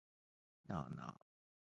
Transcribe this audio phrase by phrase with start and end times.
[0.67, 1.21] なあなあ